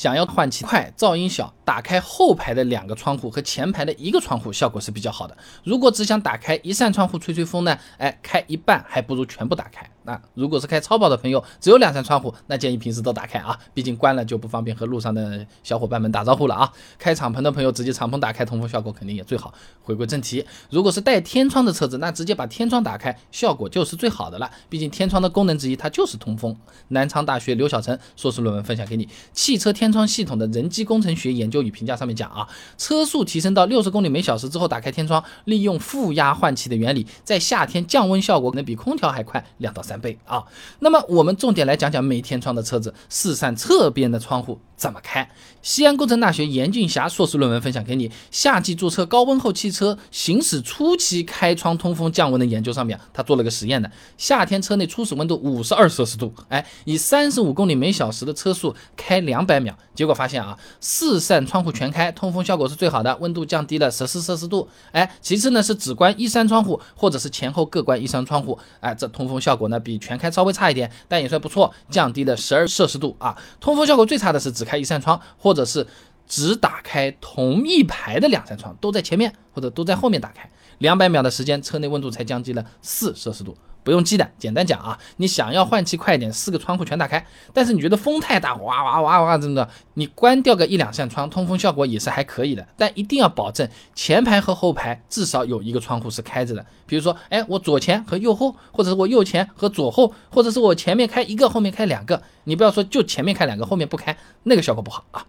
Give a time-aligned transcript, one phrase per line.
[0.00, 5.36] 想要换气快、噪音小，打开后排的两个窗户和前排的一个窗户效果是比较好的。
[5.62, 7.78] 如果只想打开一扇窗户吹吹风呢？
[7.98, 9.86] 哎，开一半还不如全部打开。
[10.04, 16.72] 那如果是开超跑的朋友，只有两扇窗户，那建议平时都打开啊，毕竟关了就不方便和路上的小伙伴们打招呼了啊。
[16.98, 19.52] 开敞篷的朋友直接敞篷打开，通风效果肯定也最好。
[19.82, 24.50] 回归正题，如果是带天窗的车子，那直接把天窗打开，效果就是最好的了。
[24.68, 26.56] 毕竟天窗的功能之一它就是通风。
[26.88, 40.44] 南昌大学刘小成硕士论文分享给你，《汽车天窗系统的人机工程学研究与评价》上面讲啊，车速提升到六十公里每小时之后，打开天窗，利用负压换气的原理，在夏天降温效果能比空调还快两到三三倍啊。
[40.78, 44.56] 那么我们重点来讲讲每天窗的车子，四扇侧边的窗户。
[44.80, 45.28] 怎么开？
[45.60, 48.10] 西安工程大学严俊霞硕士论文分享给你。
[48.30, 53.92] 夏季坐车高温后，汽车行驶初期开窗通风降温的研究上面，他做了个实验的。
[54.16, 64.66] 夏天车内初始温度五十二摄氏度，哎，以三十五公里每小时的车速开两百秒，结果发现啊，四扇窗户全开，通风效果是最好的，温度降低了十四摄氏度。
[64.92, 73.36] 哎，其次呢是只关一扇窗户，或者是前后各关一扇窗户，哎，这通风效果呢比全开稍微差一点，但也算不错，降低了十二摄氏度啊。
[73.60, 75.84] 通风效果最差的是只开一扇窗，或者是
[76.28, 83.56] 只打开同一排的两扇窗，都在前面或者都在后面打开，两百秒的时间，车内温度才降低了四摄氏度。
[83.82, 92.66] 不用记的，简单讲啊，你想要换气快一点，四个窗户全打开，但是你觉得风太大，哇哇哇哇真的，你关掉个一两扇窗，通风效果也是还可以的。
[92.76, 96.64] 但一定要保证前排和后排至少有一个窗户是开着的。
[96.86, 105.24] 比如说，哎，我左前和右后，或者是我右前和左后，或者是我前面开一个，后面开两个，你不要说就前面开两个，后面不开，那个效果不好啊。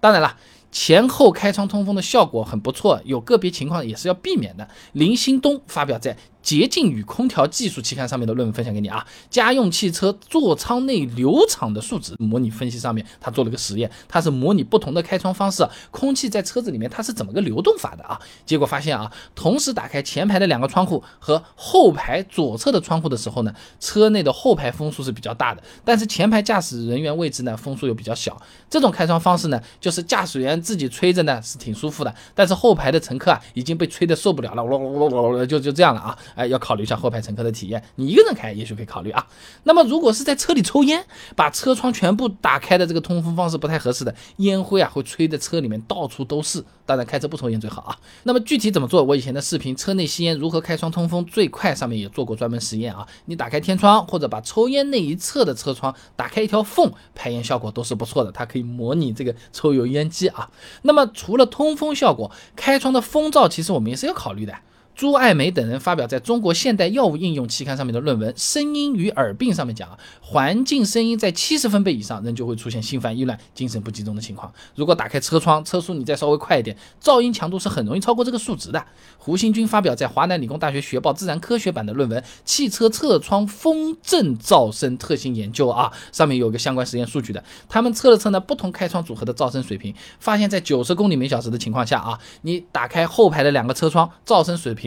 [0.00, 0.36] 当然了。
[0.72, 4.68] 前后开窗通风的效果很不错，有个别情况也是要避免的。
[4.92, 6.12] 林新东发表在
[6.46, 9.04] 《洁净与空调技术》期刊上面的论文分享给你啊。
[9.28, 18.20] 家用汽车座舱内流场的数值模拟分析上面，他做了个实验，他是模拟不同的开窗方式，空气在车子里面它是怎么个流动法的啊？
[18.44, 28.40] 结果发现啊，同时打开前排的两个窗户和后排左侧的窗户的时候呢，车内的后排风速是比较大的，但是前排驾驶人员位置呢风速又比较小。
[28.70, 30.56] 这种开窗方式呢，就是驾驶员。
[30.66, 36.18] 自己吹着呢是挺舒服的，但是后排的乘客啊已经被吹得受不了了，就就这样了啊！
[36.36, 37.82] 哎，要考虑一下后排乘客的体验。
[37.96, 39.26] 你一个人开也许可以考虑啊。
[39.64, 41.04] 那么如果是在车里抽烟，
[41.34, 46.64] 把车窗全部打开的这个通风方式不太合适的，烟灰啊会吹的车里面到处都是。
[46.84, 47.98] 当然开车不抽烟最好啊。
[48.22, 49.02] 那么具体怎么做？
[49.02, 53.04] 我以前的视频《车内吸烟如何开窗通风最快》上面也做过专门实验啊。
[53.24, 58.30] 你打开天窗或者把抽烟那一侧的车窗打开一条缝，排烟效果都是不错的。
[58.30, 60.48] 它可以模拟这个抽油烟机啊。
[60.82, 64.54] 那么除了通风效果，开窗的风噪其实我们也是要考虑的。
[64.96, 74.50] 朱爱梅等人发表在中国现代药物应用期刊上面的论文《声音与耳病》上面讲啊，环境声音在七十分贝以上，人就会出现心烦意乱、精神不集中的情况。
[74.74, 78.82] 如果打开车窗，车速你再稍微快一点，噪音强度是很容易超过这个数值的。
[79.18, 87.44] 胡新军发表在华南理工大学学报自然科学版的论文《汽车侧窗风振噪声特性研究》啊，上面有个相关实验数据的。
[87.68, 94.85] 他们测了测呢不同开窗组合的噪声水平，发现，在九十公里每小时的情况下啊，你打开后排的两个车窗，噪声水平。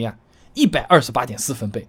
[0.54, 1.86] 一百二十八点四分贝，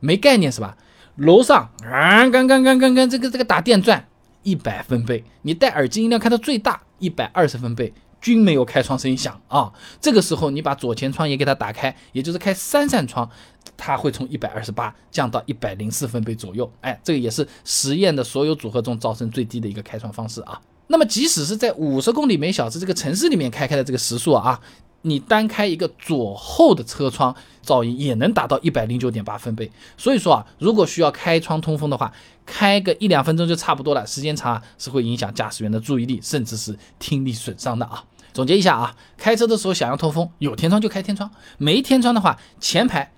[0.00, 0.76] 没概念是吧？
[1.16, 4.06] 楼上啊，刚刚刚刚刚这个这个打电钻，
[4.44, 5.24] 一百分贝。
[5.42, 9.72] 你戴耳机音量开到最大，一百二十分贝，均没有开窗声音响啊。
[10.00, 13.28] 这个时候你把左前窗也给它打开，也就是开三扇窗，
[13.76, 16.70] 它会从一百二十八降到一百零四分贝左右。
[16.82, 20.60] 哎，这个也是实验的所有组合中噪声最低的一个开窗方式啊。
[20.86, 24.60] 那么即使是在五十公里每小时这个城市里面开开的这个时速啊。
[25.02, 29.70] 你单开一个左后的车窗，噪音也能达到一百零九点八分贝。
[29.96, 32.12] 所以说啊，如果需要开窗通风的话，
[32.44, 38.04] 开个一两分钟就差不多了，时间长啊是会影响驾驶员的注意力，甚至是听力损伤的啊。
[38.32, 43.12] 总结一下啊，开车的时候想要通风，有天窗就开天窗，没天窗的话，前排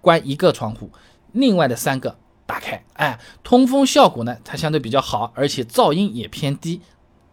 [0.00, 0.90] 关一个窗户，
[1.32, 6.80] 另外的三个打开，哎，通风效果呢，它相对比较好，而且噪音也偏低。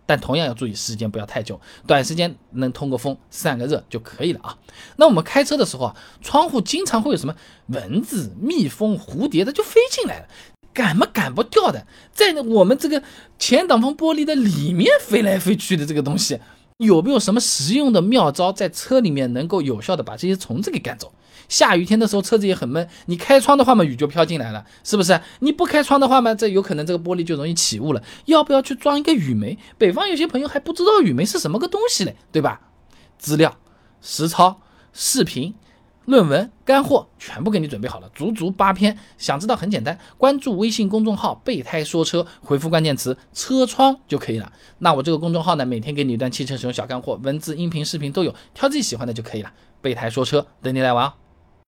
[0.06, 4.58] 但同样要注意时间不要太久，短时间能通个风、散个热就可以了啊。
[4.98, 7.36] 那我们开车的时候啊，窗户经常会有什么
[7.68, 10.28] 蚊子、蜜蜂、蝴蝶的就飞进来了，
[10.74, 13.02] 赶嘛赶不掉的，在我们这个
[13.40, 16.40] 前挡风玻璃的里面飞来飞去的这个东西。
[16.84, 21.12] 有没有什么实用的妙招，在车里面能够有效的把这些虫子给赶走？
[21.50, 25.20] 下雨天的时候，车子也很闷，你开窗的话嘛，雨就飘进来了，是不是？
[25.40, 28.02] 你不开窗的话嘛，这有可能这个玻璃就容易起雾了。
[28.26, 29.58] 要不要去装一个雨眉？
[29.78, 32.62] 北方有些朋友还不知道雨眉是什么个东西嘞，对吧？
[33.18, 33.58] 资料、
[34.02, 34.62] 实操、
[34.94, 35.54] 视频，
[36.06, 38.98] 论文干货全部给你准备好了，足足八篇。
[39.18, 44.52] 想知道很简单，关注微信公众号“备胎说车”，回复关键词“车窗”就可以了。
[44.80, 49.52] 那我这个公众号呢，每天给你一段汽车使用小干货，文字、音频、视频都有，挑自己喜欢的就可以了。
[49.82, 51.14] 备胎说车，等你来玩哦。